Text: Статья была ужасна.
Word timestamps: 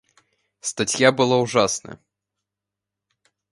Статья 0.61 1.11
была 1.11 1.37
ужасна. 1.37 1.99